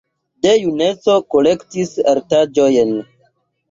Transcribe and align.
De 0.45 0.53
juneco 0.61 1.19
kolektis 1.35 1.95
artaĵojn. 2.17 2.95